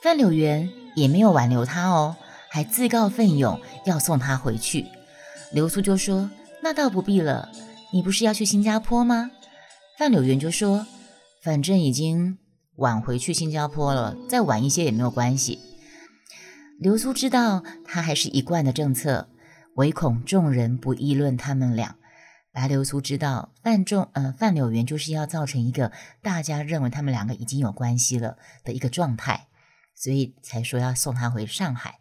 [0.00, 2.16] 范柳园也没有挽留他哦，
[2.48, 4.86] 还自告奋勇要送他回去。
[5.52, 6.30] 流苏就说
[6.62, 7.50] ：“那倒不必了，
[7.92, 9.30] 你不是要去新加坡吗？”
[9.98, 10.86] 范柳园就说
[11.42, 12.38] ：“反正已经
[12.76, 15.60] 晚回去新加坡了，再晚一些也没有关系。”
[16.80, 19.28] 流苏知道他还是一贯的政策，
[19.74, 21.96] 唯恐众人不议论他们俩。
[22.52, 25.90] 白流苏知道范仲呃范柳园就是要造成一个
[26.22, 29.46] 大家认为他们两个已经有关系了的一个状态。
[29.94, 31.98] 所以才说要送他回上海。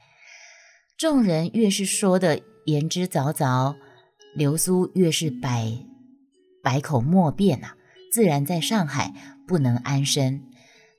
[0.97, 3.75] 众人越是说的言之凿凿，
[4.35, 5.79] 流苏越是百
[6.63, 7.75] 百口莫辩啊，
[8.11, 9.13] 自然在上海
[9.47, 10.43] 不能安身。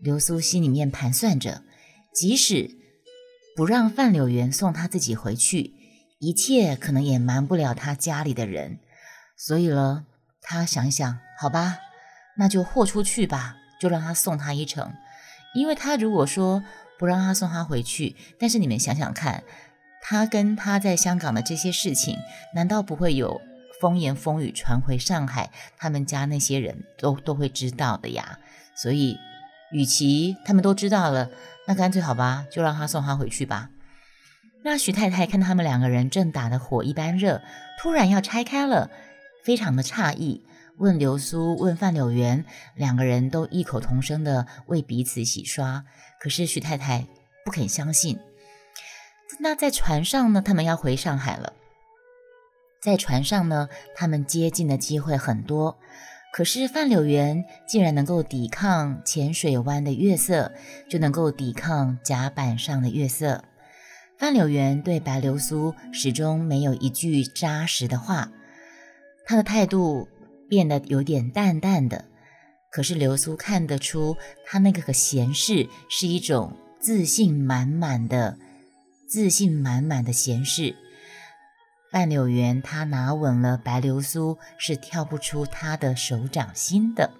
[0.00, 1.62] 流苏心里面盘算着，
[2.12, 2.70] 即使
[3.54, 5.72] 不让范柳园送他自己回去，
[6.18, 8.80] 一切可能也瞒不了他家里的人。
[9.36, 10.04] 所以了，
[10.40, 11.78] 他想想，好吧，
[12.36, 14.92] 那就豁出去吧，就让他送他一程。
[15.54, 16.64] 因为他如果说，
[17.02, 19.42] 不让他送他回去，但是你们想想看，
[20.00, 22.16] 他跟他在香港的这些事情，
[22.54, 23.40] 难道不会有
[23.80, 25.50] 风言风语传回上海？
[25.76, 28.38] 他们家那些人都都会知道的呀。
[28.76, 29.18] 所以，
[29.72, 31.28] 与其他们都知道了，
[31.66, 33.70] 那干脆好吧，就让他送他回去吧。
[34.62, 37.42] 那徐太太看他们两个人正打得火一般热，
[37.80, 38.88] 突然要拆开了，
[39.42, 40.44] 非常的诧异，
[40.78, 45.84] 问流苏，问范柳园，两个人都异口同声的为彼此洗刷。
[46.20, 47.06] 可是徐太太
[47.44, 48.18] 不肯相信。
[49.40, 50.42] 那在船上呢？
[50.42, 51.52] 他们要回上海了。
[52.80, 55.78] 在船上呢，他们接近的机会很多。
[56.32, 60.52] 可是范柳园竟然能够抵抗浅水湾的月色，
[60.88, 63.44] 就能够抵抗甲板上的月色。
[64.18, 68.30] 范柳园对白流苏始终没有一句扎实的话，
[69.26, 70.08] 他的态度
[70.52, 72.04] 变得有点淡淡的。
[72.70, 78.36] 可是流苏看得出，他那个个闲适是一种自信满满的、
[79.08, 80.76] 自信满满的闲适。
[81.90, 87.12] 范柳园他拿稳了白流苏，是跳不出他的手掌心的。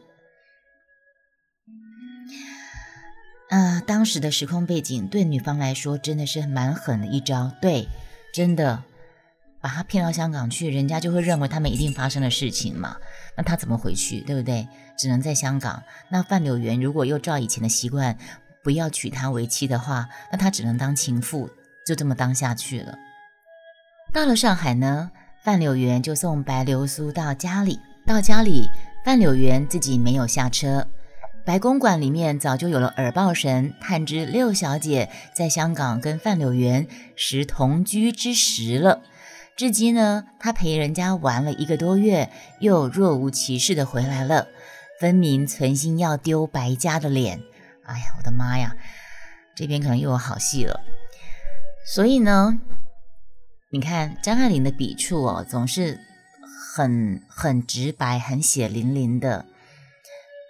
[3.48, 7.88] 啊，当时的时空背景对女方来说真的是蛮狠的一招，对，
[8.34, 8.84] 真的。
[9.60, 12.96] 把他骗到香港去，人家就会认为他们一定发生了事情嘛？
[13.36, 14.68] 那他怎么回去，对不对？
[14.98, 15.82] 只能在香港。
[16.10, 18.16] 那范柳园如果又照以前的习惯，
[18.62, 21.50] 不要娶她为妻的话，那他只能当情妇，
[21.86, 22.94] 就这么当下去了。
[24.12, 25.10] 到了上海呢，
[25.42, 27.80] 范柳园就送白流苏到家里。
[28.06, 28.68] 到家里，
[29.04, 30.86] 范柳园自己没有下车。
[31.44, 39.02] 白公馆里面早就有了耳报神，探知六小姐在香港跟范柳园时同居之时了。
[39.56, 44.48] 至今呢，他陪人家玩了一个多月，又若无其事的回来了，
[44.98, 47.40] 分明存心要丢白家的脸。
[47.84, 48.74] 哎呀，我的妈呀，
[49.54, 50.80] 这边可能又有好戏了。
[51.86, 52.60] 所以呢，
[53.70, 56.00] 你看张爱玲的笔触哦，总是
[56.74, 59.44] 很很直白、很血淋淋的。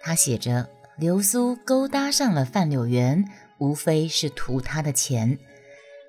[0.01, 3.25] 她写着：“流苏勾搭上了范柳园，
[3.57, 5.37] 无非是图他的钱。”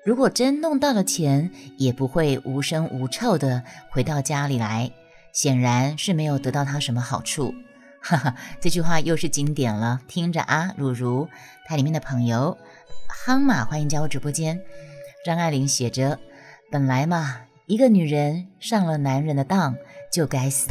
[0.05, 4.91] 如果真弄到了钱，也不会无声无臭的回到家里来，
[5.33, 7.55] 显然是没有得到他什么好处。
[8.01, 11.27] 哈哈，这句话又是经典了，听着啊，如如，
[11.65, 12.55] 它里面的朋友，
[13.25, 14.61] 夯马欢迎加入直播间。
[15.25, 16.19] 张爱玲写着：
[16.71, 19.75] 本来嘛，一个女人上了男人的当
[20.13, 20.69] 就该死，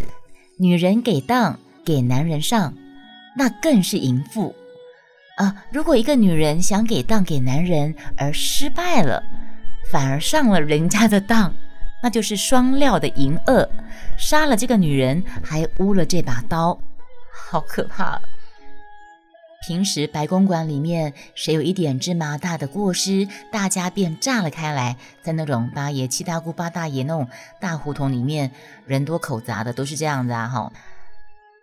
[0.58, 2.72] 女人给当给男人上，
[3.36, 4.54] 那更是淫妇。
[5.36, 5.64] 啊！
[5.70, 9.22] 如果一个女人想给当给男人而失败了，
[9.90, 11.52] 反而上了人家的当，
[12.02, 13.68] 那就是双料的淫恶，
[14.16, 16.78] 杀了这个女人，还污了这把刀，
[17.50, 18.20] 好可怕！
[19.66, 27.26] 平时白公馆里面谁有一点芝麻大的过失，大家便炸了开来，在那种八爷、七大姑八大爷那种
[27.58, 28.52] 大胡同里面，
[28.86, 30.70] 人多口杂的都是这样子啊，哈。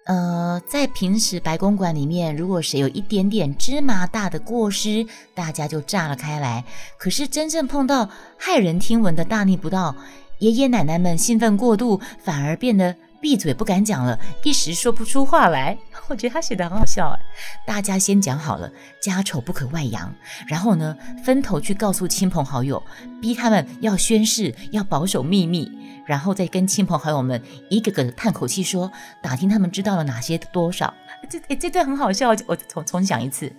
[0.06, 6.66] 呃，在平时白公馆里面，如果谁有一点点芝麻大的过失，大家就炸了开来。
[6.98, 8.10] 可是真正碰到
[8.40, 9.96] 骇人听闻的大逆不道，
[10.40, 15.78] 爷爷奶奶们兴奋过度，反而变得闭嘴不敢讲了，一时说不出话来。
[16.12, 17.20] 我觉得他写的很好笑哎。
[17.66, 18.72] 大家先讲好了，
[19.02, 20.14] 家丑不可外扬，
[20.48, 22.84] 然后呢，分头去告诉亲朋好友，
[23.22, 25.72] 逼他们要宣誓，要保守秘密。
[26.06, 28.92] 然后再跟亲朋好友们一个个叹口气说，
[29.22, 30.94] 打听他们知道了哪些多少。
[31.30, 33.52] 这这段很好笑，我重重讲一次。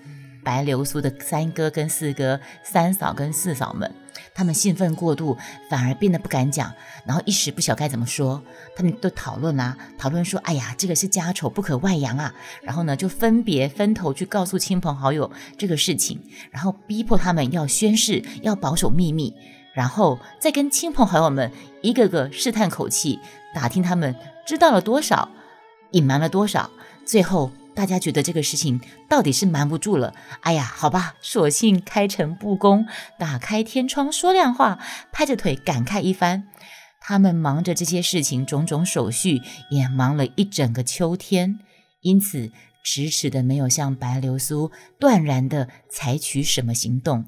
[0.42, 3.92] 白流苏的三哥跟四哥、三嫂跟四嫂们，
[4.34, 5.36] 他们兴奋过度，
[5.70, 6.72] 反而变得不敢讲，
[7.06, 8.42] 然后一时不晓该怎么说。
[8.76, 19.34] 他们都讨论啊，讨论说：“哎呀，这个是家丑不可外扬啊。”然后呢，就分别分头去告诉亲朋好友这个事情，然后逼迫他们要宣誓，要保守秘密，
[19.74, 21.50] 然后再跟亲朋好友们
[21.82, 23.20] 一个个试探口气，
[23.54, 24.14] 打听他们
[24.44, 25.28] 知道了多少，
[25.92, 26.68] 隐瞒了多少，
[27.04, 27.52] 最后。
[27.74, 32.86] 大家觉得这个事情到底是瞒不住了，哎呀，好吧，索性开诚布公，
[33.18, 34.78] 打开天窗说亮话，
[35.10, 36.48] 拍着腿感慨一番。
[37.00, 39.40] 他们忙着这些事情，种种手续
[39.70, 41.58] 也忙了一整个秋天，
[42.02, 42.52] 因此
[42.84, 44.70] 迟迟的没有向白流苏
[45.00, 47.24] 断然的采取什么行动。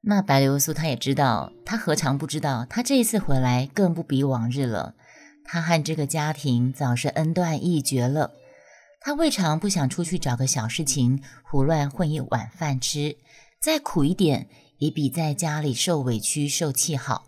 [0.00, 4.94] 那白流苏他也知道，他何尝不知道，他这一次回来更不比往日了，
[5.44, 8.32] 他和这个家庭早是恩断义绝了。
[9.00, 13.16] 他未尝不想出去找个小事情胡乱混一碗饭吃，
[13.60, 14.48] 再苦一点
[14.78, 17.26] 也比在家里受委屈受气好。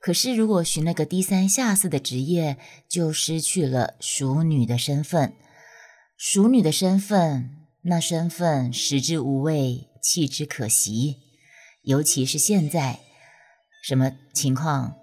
[0.00, 2.56] 可是如果寻了个低三下四的职业，
[2.88, 5.34] 就失去了淑女的身份。
[6.16, 11.16] 淑女的身份，那身份食之无味，弃之可惜。
[11.82, 13.00] 尤其是现在，
[13.82, 14.96] 什么情况？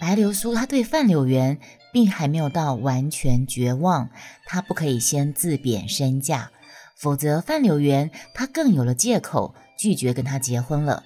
[0.00, 1.60] 白流苏他对范柳园。
[1.92, 4.08] 并还没有到完全绝望，
[4.46, 6.50] 他不可以先自贬身价，
[6.96, 11.04] 否则范柳园他更有了借口拒绝跟他结婚了。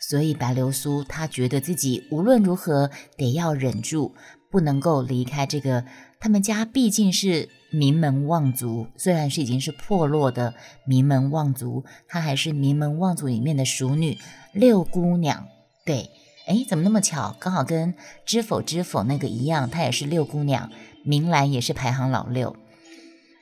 [0.00, 4.14] 所以白流苏他觉得自己无论如何得要忍住，
[4.50, 5.84] 不能够离开这个
[6.20, 10.54] 他们家毕竟是名门望族，虽然是已经是破落的
[10.86, 14.16] 名门望族，她还是名门望族里面的淑女
[14.52, 15.48] 六姑娘，
[15.84, 16.08] 对。
[16.48, 17.36] 哎，怎么那么巧？
[17.38, 20.70] 刚好跟知否知否那个一样，她也是六姑娘，
[21.04, 22.56] 明兰也是排行老六。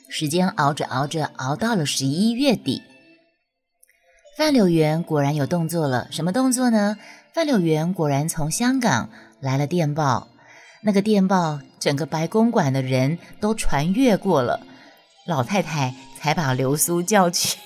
[0.08, 2.82] 时间熬着熬着，熬到了十一月底，
[4.36, 6.08] 范柳园果然有动作了。
[6.10, 6.96] 什么动作呢？
[7.32, 9.08] 范柳园果然从香港
[9.40, 10.28] 来了电报，
[10.82, 14.66] 那个电报整个白公馆的人都传阅过了，
[15.26, 17.58] 老太太才把流苏叫去。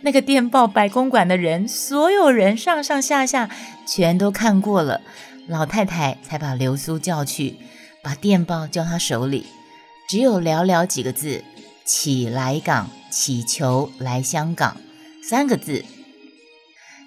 [0.00, 3.48] 那个电报，白公馆的人，所有人上上下下
[3.86, 5.00] 全都看过了，
[5.46, 7.56] 老太太才把流苏叫去，
[8.02, 9.46] 把电报交他手里，
[10.08, 11.44] 只有寥寥几个字
[11.84, 14.76] ：“起来港，祈求来香港。”
[15.22, 15.84] 三个字。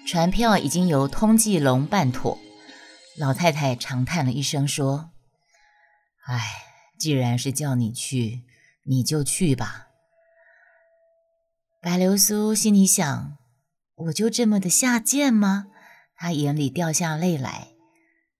[0.06, 2.38] 船票已经由通济龙办妥，
[3.18, 5.10] 老太太长叹了一声说
[6.26, 6.40] ：“唉，
[6.98, 8.42] 既然是叫你去，
[8.84, 9.88] 你就去吧。”
[11.82, 13.38] 白流苏心里想
[14.06, 15.66] ：“我就这么的下贱吗？”
[16.14, 17.70] 她眼里掉下泪来。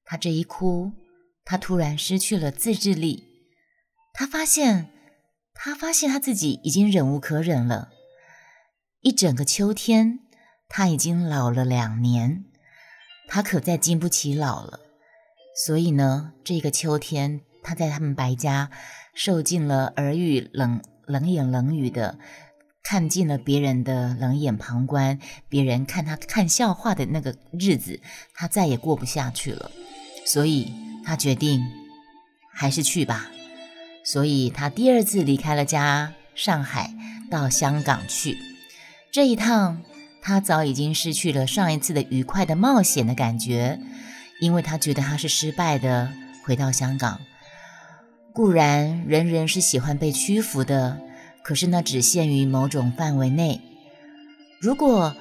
[0.05, 0.93] 她这一哭，
[1.45, 3.25] 她突然失去了自制力。
[4.15, 4.91] 她发现，
[5.55, 7.91] 她发现她自己已经忍无可忍了。
[9.01, 10.21] 一整个秋天，
[10.69, 12.45] 她已经老了两年，
[13.27, 14.79] 她可再经不起老了。
[15.67, 18.71] 所以呢，这个秋天，她在他们白家
[19.13, 22.21] 受尽了耳语冷冷言冷语的。
[22.83, 25.19] 看尽了别人的冷眼旁观，
[25.49, 28.01] 别人看他看笑话的那个日子，
[28.35, 29.71] 他再也过不下去了，
[30.27, 30.73] 所以
[31.05, 31.63] 他决定
[32.53, 33.31] 还是去吧。
[34.05, 36.93] 所以他第二次离开了家，上海
[37.31, 38.37] 到香港去。
[39.11, 39.83] 这一趟，
[40.21, 43.79] 他早已经失去了上一次的愉快的冒险的感觉，
[44.41, 46.13] 因为他觉得他是失败的。
[46.45, 47.21] 回到香港，
[48.33, 51.01] 固然人人是喜欢被屈服的。
[51.43, 53.61] 可是那只限于某种范围内。
[54.61, 55.15] 如果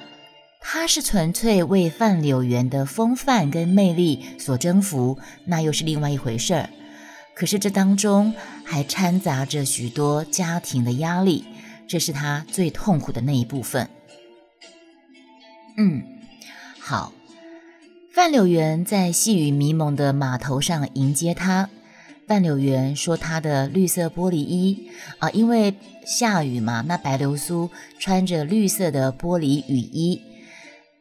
[0.60, 6.70] 他是纯粹为范柳园的风范跟魅力所征服，那又是另外一回事儿。
[7.34, 11.44] 可是这当中还掺杂着许多家庭的压力，
[11.88, 13.88] 这是他最痛苦的那一部分。
[15.76, 16.02] 嗯，
[16.78, 17.12] 好。
[18.14, 21.70] 范柳园在细雨迷蒙的码头上迎接他。
[22.28, 24.88] 范柳园说：“他的绿色玻璃衣
[25.18, 25.74] 啊，因为
[26.06, 30.22] 下雨嘛，那白流苏穿着绿色的玻璃雨衣。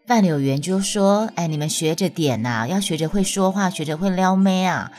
[0.05, 4.91] 范柳园就说：‘哎，你们学着点呐，要学着会说话，学着会撩妹啊。’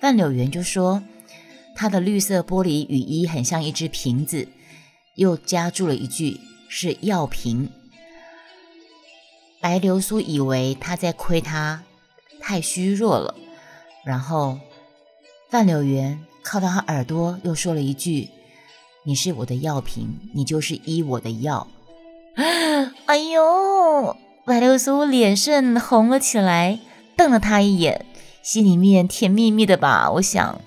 [0.00, 1.02] 范柳园就说
[1.74, 4.48] ：‘他的绿色玻璃雨衣很像一只瓶子。’
[5.16, 7.70] 又加注了一句：‘是药瓶。’
[9.62, 11.84] 白流苏以为他在亏他
[12.40, 13.34] 太虚弱了，
[14.04, 14.58] 然后。”
[15.52, 18.30] 范柳园靠到他耳朵，又说了一句
[19.04, 21.68] ：“你是我的药瓶，你就是医我的药。”
[23.04, 24.16] 哎呦，
[24.46, 26.80] 白流苏脸色红了起来，
[27.18, 28.06] 瞪了他一眼，
[28.42, 30.10] 心里面甜蜜蜜的吧。
[30.12, 30.58] 我想，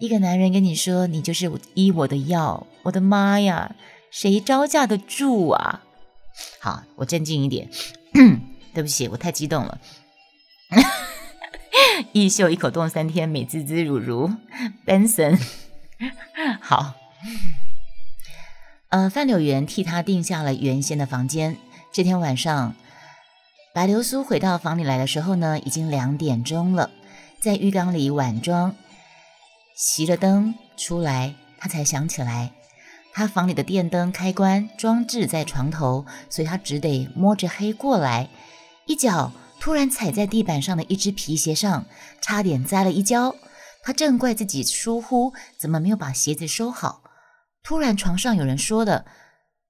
[0.00, 3.76] 一个男人跟你说你就是医我的药，我的妈呀，
[4.10, 5.82] 谁招架得住啊？
[6.62, 7.68] 好，我镇静一点。
[8.72, 9.78] 对不起，我太激动了。
[12.12, 14.32] 一秀一口冻三天，美滋滋如如。
[14.86, 15.38] Benson，
[16.60, 16.94] 好。
[18.90, 21.56] 呃，范柳园替他定下了原先的房间。
[21.92, 22.74] 这天晚上，
[23.74, 26.90] 白流苏回到房里来的时候呢，已经两点钟了。
[27.40, 28.74] 在浴缸里晚装，
[29.76, 32.52] 熄了灯出来，他才想起来，
[33.12, 38.28] 他房里的电灯开关装置在床头，所以他只得摸着黑过来。
[38.86, 41.86] 一脚突然踩在地板上的一只皮鞋上，
[42.20, 43.36] 差点栽了一跤。
[43.82, 47.02] 他正怪自己疏忽，怎么没有把鞋子收好？
[47.62, 49.06] 突然，床上有人说的：“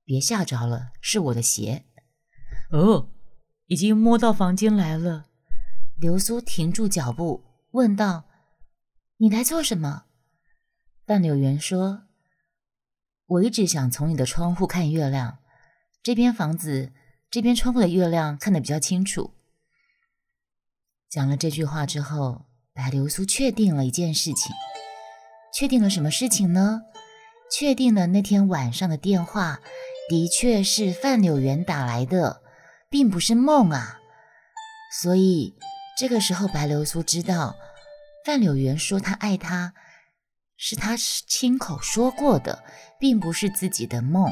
[0.05, 1.85] 别吓着了，是我的鞋。”
[2.71, 3.09] 哦，
[3.67, 5.27] 已经摸到房间来了。
[5.99, 8.25] 流苏停住脚步，问道
[9.19, 10.05] ：“你来做什么？”
[11.07, 12.03] 范柳园说
[13.27, 15.39] ：“我一直想从你的窗户看月亮。
[16.03, 16.93] 这边房子。”
[17.31, 19.35] 这边窗户的月亮看得比较清楚。
[21.11, 24.55] 讲了这句话之后，白流苏确定了一件事情。
[25.55, 26.83] 确定了什么事情呢？
[27.51, 29.61] 确定了那天晚上的电话
[30.11, 32.43] 的确是范柳园打来的，
[32.91, 33.99] 并不是梦啊。
[35.01, 35.55] 所以
[35.99, 37.57] 这个时候，白流苏知道
[38.27, 39.73] 范柳园说他爱她，
[40.59, 42.63] 是他亲口说过的，
[43.01, 44.31] 并不是自己的梦。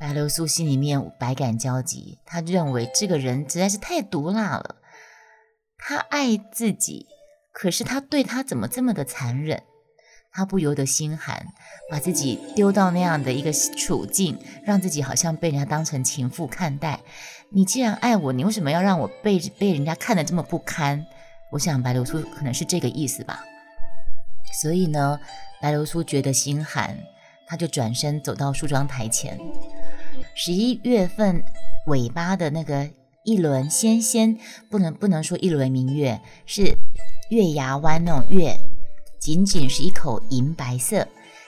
[0.00, 4.81] 白流苏心里面百感交集，他认为这个人实在是太毒辣了。
[5.84, 7.06] 他爱自己，
[7.52, 9.62] 可是他对他怎么这么的残忍？
[10.34, 11.44] 他不由得心寒，
[11.90, 17.00] 把自己丢到那样的一个处境，让自己好像被人家当成情妇看待。
[17.50, 21.04] 你既然爱我，你为什么要让我被被人家看得这么不堪？
[21.50, 23.44] 我想白流苏可能是这个意思吧。
[24.62, 25.20] 所以呢，
[25.60, 26.96] 白流苏觉得心寒，
[27.46, 29.38] 他就转身走到梳妆台前。
[30.34, 31.44] 十一月份
[31.88, 32.88] 尾巴的那个
[33.24, 34.38] 一轮纤纤，
[34.68, 36.76] 不能不能说一轮明月，是
[37.30, 38.56] 月牙湾那种月，
[39.20, 41.06] 仅仅是一口银白色，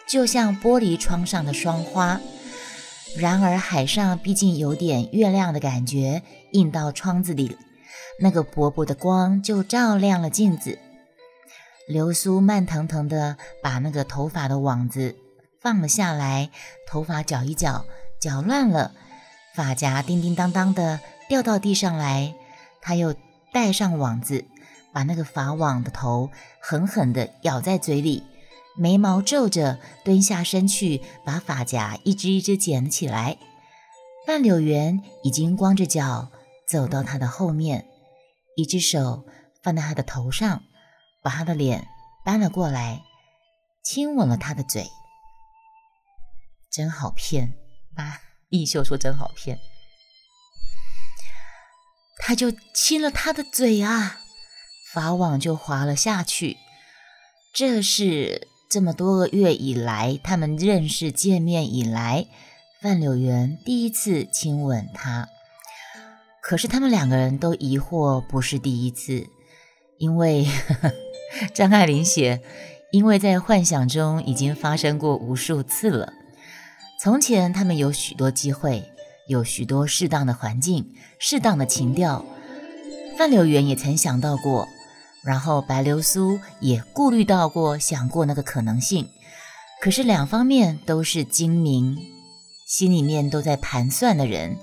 [0.09, 2.21] 就像玻璃窗上的霜花。
[3.17, 7.57] 然而海上毕竟有点月亮的感觉，映到窗子里，
[8.21, 10.79] 那个薄薄的光就照亮了镜子。
[11.87, 15.17] 流苏慢腾腾的把那个头发的网子
[15.61, 16.51] 放了下来，
[16.87, 17.85] 头发搅一搅。
[18.21, 18.93] 搅乱了，
[19.55, 22.35] 发夹叮叮当当的掉到地上来。
[22.81, 23.15] 他又
[23.53, 24.45] 戴上网子，
[24.93, 28.23] 把那个法网的头狠狠地咬在嘴里，
[28.77, 33.39] 眉毛皱着，蹲下身去把发夹一只一只捡起来。
[34.27, 36.31] 范柳园已经光着脚
[36.69, 37.87] 走到他的后面，
[38.57, 39.25] 一只手
[39.63, 40.63] 放在他的头上，
[41.23, 41.87] 把他的脸
[42.25, 43.03] 搬了过来，
[43.83, 44.87] 亲吻了他的嘴。
[46.71, 47.55] 真好骗。
[47.97, 48.21] 啊！
[48.51, 49.59] 易秀说真好骗，
[52.27, 54.21] 他就亲了他的嘴啊，
[54.91, 56.57] 法网就滑了下去。
[57.53, 62.27] 这是这么多个月以来，他们认识见面以来，
[62.81, 65.29] 范柳园第一次亲吻他。
[66.41, 69.27] 可是他们两个人都疑惑，不是第一次，
[69.99, 70.93] 因为呵 呵
[71.53, 72.41] 张爱玲写，
[72.91, 76.15] 因为在幻想中已经发生过无数次了。
[77.03, 78.91] 从前，他们有许多机会，
[79.27, 82.25] 有许多适当的环境、适当的情调。
[83.17, 84.69] 范柳园也曾想到过，
[85.25, 89.09] 然后白流苏也顾虑到过、想过那个可能性。
[89.81, 91.99] 可是两方面都是精明，
[92.67, 94.57] 心里面都在盘算的人，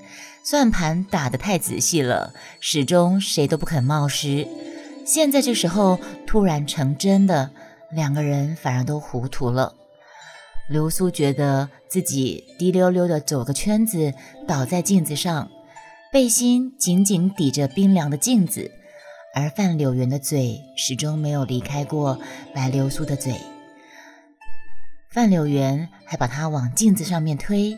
[0.44, 4.48] 算盘打得太仔细了，始终谁都不肯冒失。
[5.06, 7.51] 现在这时候突然成真的，
[7.91, 9.75] 两个人反而都糊涂了。
[10.70, 14.13] 流苏觉得自己滴溜溜地走个圈子，
[14.48, 15.51] 倒在镜子上，
[16.10, 18.71] 背心紧紧抵着冰凉的镜子，
[19.36, 22.17] 而范柳园的嘴始终没有离开过
[22.55, 23.36] 白流苏的嘴。
[25.10, 27.77] 范柳园还把他往镜子上面推，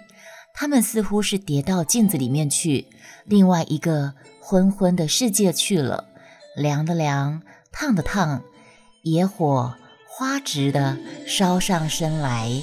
[0.54, 2.86] 他们似乎是跌到镜子里面去，
[3.26, 6.06] 另外一个昏昏的世界去了，
[6.56, 7.42] 凉的凉，
[7.72, 8.44] 烫的烫，
[9.02, 9.74] 野火
[10.08, 12.62] 花直的烧上身来。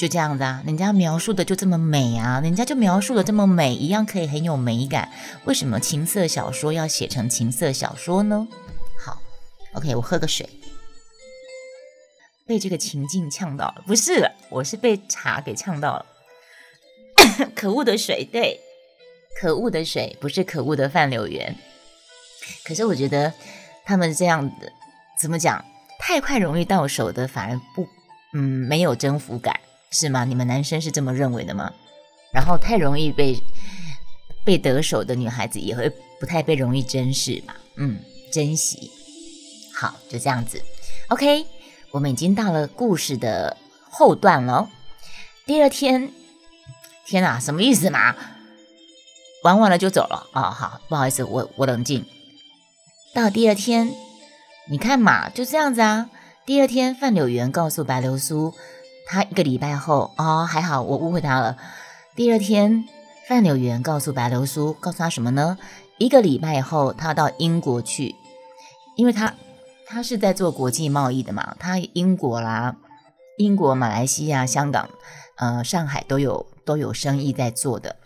[0.00, 5.12] 就这样子啊，人家描述的就这么美啊，人家就描述的这么美，一样可以很有美感。
[5.44, 8.48] 为什么情色小说要写成情色小说呢？
[9.04, 9.20] 好
[9.74, 10.48] ，OK，我喝个水，
[12.46, 16.06] 被这个情境呛到了，不是，我是被茶给呛到了。
[17.54, 18.58] 可恶的水，对，
[19.38, 21.54] 可恶的水，不是可恶的范柳园。
[22.64, 23.34] 可是我觉得
[23.84, 24.72] 他们这样的
[25.20, 25.62] 怎么讲，
[25.98, 27.86] 太快容易到手的反而不。
[28.32, 29.58] 嗯没有征服感，
[29.90, 30.24] 是吗？
[30.24, 31.72] 你们男生是这么认为的吗？
[32.32, 33.42] 然后太容易被
[34.44, 37.56] 被得手的女孩子也会不太被容易珍视吧？
[37.76, 37.98] 嗯，
[38.32, 38.90] 珍惜。
[39.74, 40.62] 好，就这样子。
[41.08, 41.44] OK，
[41.90, 43.56] 我们已经到了故事的
[43.90, 44.70] 后段了。
[45.44, 46.12] 第二天，
[47.04, 48.14] 天哪，什么意思嘛？
[49.42, 50.50] 玩完了就走了啊？
[50.50, 52.06] 好，不好意思，我我冷静。
[53.12, 53.92] 到第二天，
[54.70, 56.10] 你看嘛，就这样子啊。
[56.46, 58.54] 第二天，范柳园告诉白流苏，
[59.10, 61.56] 他一个礼拜后哦，还好我误会他了。
[62.14, 62.84] 第二天，
[63.26, 65.58] 范柳园告诉白流苏，告诉他什么呢？
[65.98, 68.14] 一个礼拜后，他到英国去，
[68.96, 69.34] 因为他
[69.84, 72.76] 他是在做国际贸易的嘛，他英国啦、
[73.36, 74.88] 英国、马来西亚、香港、
[75.38, 77.96] 呃、上海都有都有生意在做的。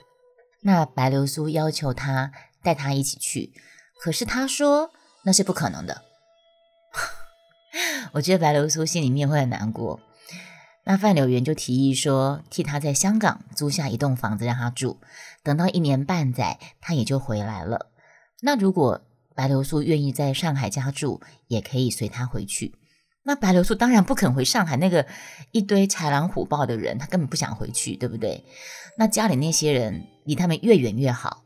[0.62, 2.32] 那白流苏要求他
[2.62, 3.52] 带他一起去，
[4.02, 4.88] 可是他说
[5.24, 6.00] 那是不可能的。
[8.12, 10.00] 我觉得白流苏心里面会很难过。
[10.84, 14.98] 那范柳园就提议说，替他在香港租下一栋房子让他住，
[15.42, 17.90] 等到一年半载，他也就回来了。
[18.42, 19.00] 那如果
[19.34, 22.74] 白流苏愿意在上海家住，也可以随他回去。
[23.24, 25.06] 那白流苏当然不肯回上海，那个
[25.50, 28.44] 一堆豺狼虎豹的人，他根本不想回去，对不对？
[28.98, 31.44] 那家里那些人离他们越远越好。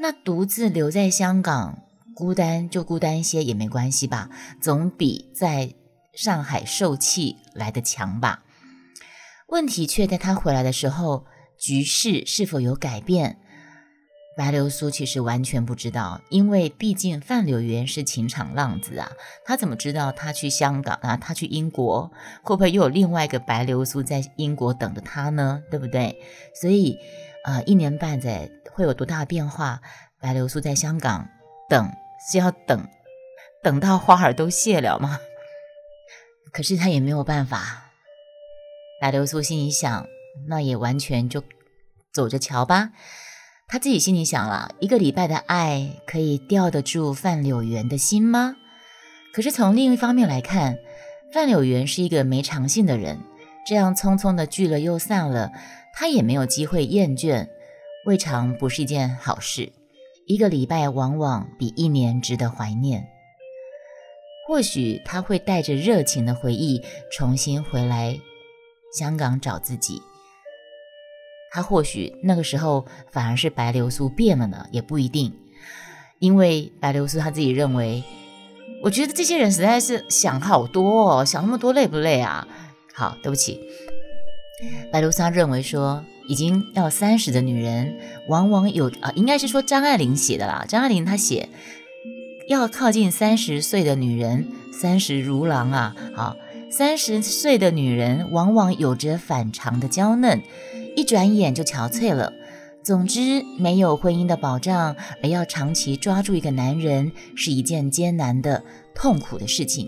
[0.00, 1.78] 那独自留在香港，
[2.16, 4.28] 孤单就孤单一些也没关系吧，
[4.60, 5.72] 总比在
[6.12, 8.42] 上海受气来的强吧。
[9.52, 11.26] 问题却在他回来的时候，
[11.58, 13.36] 局势是否有改变？
[14.34, 19.12] 白流苏其实完全不知道，因为毕竟范柳园是情场浪子啊，
[19.44, 22.10] 他怎么知道他去香港啊，他去英国，
[22.42, 25.62] 会不会又有另外一个白流苏在英国等着他呢？
[25.70, 26.16] 对不对？
[26.58, 26.96] 所以，
[27.44, 29.82] 呃，一年半载会有多大变化？
[30.18, 31.28] 白流苏在香港
[31.68, 31.92] 等
[32.30, 32.88] 是要等，
[33.62, 35.20] 等到花儿都谢了吗？
[36.54, 37.91] 可是他也没有办法。
[39.02, 40.06] 白流苏心里想，
[40.46, 41.42] 那也完全就
[42.12, 42.92] 走着瞧吧。
[43.66, 48.54] 他自己心里想了一个礼拜的爱，可以吊得住范柳园的心吗？
[49.34, 50.78] 可是从另一方面来看，
[51.34, 53.18] 范柳园是一个没长性的人，
[53.66, 55.50] 这样匆匆的聚了又散了，
[55.92, 57.48] 他也没有机会厌倦，
[58.06, 59.72] 未尝不是一件好事。
[60.28, 63.04] 一个礼拜往往比一年值得怀念。
[64.46, 68.16] 或许他会带着热情的回忆重新回来
[68.92, 70.02] 香港找自己。
[71.50, 75.34] 他或许那个时候反而是白流苏变了呢，也不一定。
[76.18, 78.04] 因为白流苏他自己认为，
[78.84, 82.46] 我觉得这些人实在是想好多哦，想那么多累不累啊？
[82.94, 83.60] 好，对不起，
[84.92, 90.64] 白流苏认为说，已经要三十的女人，往往有啊，应该是说张爱玲写的啦。
[90.68, 91.48] 张爱玲她写，
[92.48, 95.96] 要靠近三十岁的女人，三十如狼啊。
[96.14, 96.36] 好，
[96.72, 100.42] 三十岁的女人往往有着反常的娇嫩。
[100.96, 102.32] 一转眼就憔悴了。
[102.82, 109.86] 总之，没有婚姻的保障，而要长期抓住一个男人，是一件艰难的、痛苦的事情，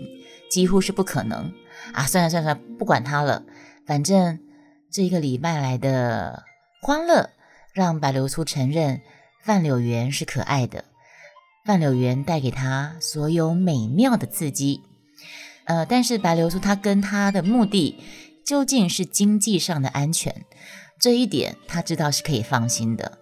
[0.51, 1.51] 几乎是不可能
[1.91, 2.05] 啊！
[2.05, 3.43] 算了算了，不管他了，
[3.87, 4.37] 反正
[4.91, 6.43] 这一个礼拜来的
[6.83, 7.31] 欢乐，
[7.73, 9.01] 让白流苏承认
[9.43, 10.85] 范柳园是可爱的，
[11.65, 14.81] 范柳园带给他所有美妙的刺激。
[15.65, 17.97] 呃，但是白流苏他跟他的目的
[18.45, 20.45] 究竟是经济上的安全。
[20.99, 23.19] 这一点他知道是可以放心的，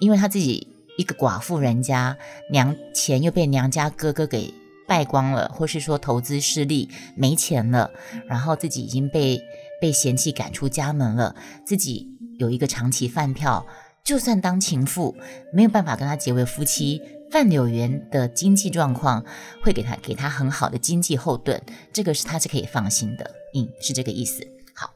[0.00, 2.16] 因为他自己一个寡妇人家，
[2.50, 4.52] 娘钱又被娘家哥哥给
[4.88, 7.90] 败光了，或是说投资失利没钱了，
[8.26, 9.42] 然后自己已经被
[9.80, 13.66] 被嫌弃赶出家门了，自己有一个长期饭票，
[14.04, 15.16] 就算当情妇
[15.52, 19.24] 没有办法跟他结为夫妻，范柳园的经济状况
[19.62, 21.62] 会给他给他很好的经济后盾，
[21.92, 24.44] 这个是他是可以放心的，嗯，是这个意思。
[24.74, 24.92] 好，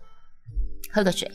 [0.92, 1.30] 喝个水。